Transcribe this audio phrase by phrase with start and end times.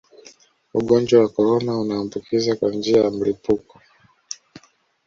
[0.73, 3.79] ugonjwa wa korona unaambukiza kwa njia ya mlipuko